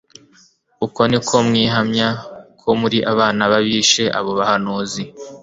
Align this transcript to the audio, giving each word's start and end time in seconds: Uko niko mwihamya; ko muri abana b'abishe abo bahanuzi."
Uko 0.85 1.01
niko 1.09 1.35
mwihamya; 1.47 2.09
ko 2.59 2.69
muri 2.81 2.97
abana 3.11 3.43
b'abishe 3.51 4.03
abo 4.17 4.31
bahanuzi." 4.39 5.03